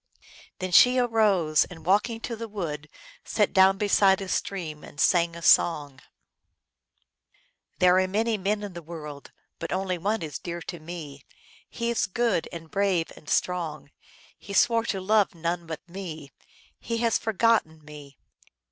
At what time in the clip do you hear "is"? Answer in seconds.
10.23-10.39, 11.91-12.07